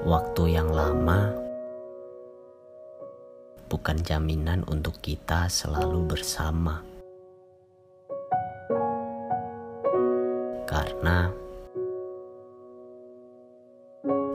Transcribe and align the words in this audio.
Waktu 0.00 0.56
yang 0.56 0.72
lama 0.72 1.28
bukan 3.68 4.00
jaminan 4.00 4.64
untuk 4.64 4.96
kita 5.04 5.44
selalu 5.52 6.16
bersama, 6.16 6.80
karena 10.64 11.28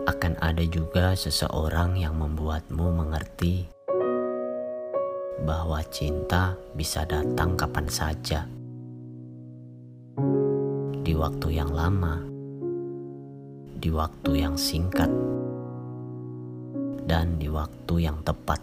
akan 0.06 0.34
ada 0.38 0.62
juga 0.70 1.18
seseorang 1.18 1.98
yang 1.98 2.14
membuatmu 2.14 3.02
mengerti 3.02 3.66
bahwa 5.42 5.82
cinta 5.90 6.54
bisa 6.78 7.10
datang 7.10 7.58
kapan 7.58 7.90
saja. 7.90 8.46
Di 11.02 11.18
waktu 11.18 11.58
yang 11.58 11.74
lama, 11.74 12.22
di 13.82 13.90
waktu 13.90 14.46
yang 14.46 14.54
singkat, 14.54 15.10
dan 17.06 17.38
di 17.38 17.48
waktu 17.50 18.10
yang 18.10 18.20
tepat. 18.26 18.58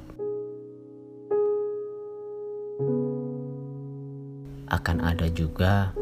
Akan 4.67 4.99
ada 4.99 5.31
juga 5.31 5.95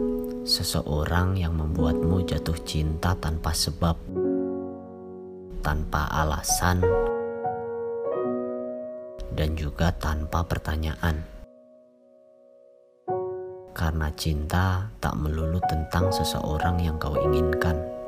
seseorang 0.49 1.37
yang 1.37 1.53
membuatmu 1.55 2.25
jatuh 2.25 2.57
cinta 2.65 3.13
tanpa 3.21 3.53
sebab, 3.53 3.97
tanpa 5.61 6.09
alasan, 6.09 6.81
dan 9.37 9.53
juga 9.53 9.93
tanpa 9.93 10.41
pertanyaan 10.49 11.41
karena 13.81 14.13
cinta 14.13 14.93
tak 15.01 15.17
melulu 15.17 15.57
tentang 15.65 16.13
seseorang 16.13 16.77
yang 16.85 17.01
kau 17.01 17.17
inginkan. 17.17 18.00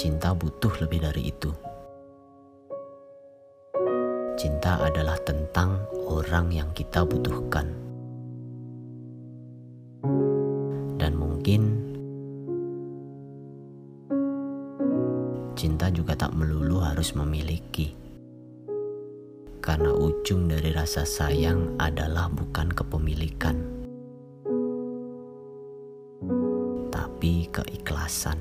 Cinta 0.00 0.32
butuh 0.32 0.72
lebih 0.80 1.04
dari 1.04 1.28
itu. 1.28 1.52
Cinta 4.32 4.80
adalah 4.80 5.20
tentang 5.20 5.76
orang 6.08 6.48
yang 6.48 6.72
kita 6.72 7.04
butuhkan, 7.04 7.68
dan 10.96 11.12
mungkin 11.12 11.84
cinta 15.52 15.92
juga 15.92 16.16
tak 16.16 16.32
melulu 16.32 16.80
harus 16.80 17.12
memiliki 17.12 17.92
karena 19.60 19.92
ujung 19.92 20.48
dari 20.48 20.72
rasa 20.72 21.04
sayang 21.04 21.76
adalah 21.76 22.32
bukan 22.32 22.72
kepemilikan, 22.72 23.60
tapi 26.88 27.52
keikhlasan. 27.52 28.40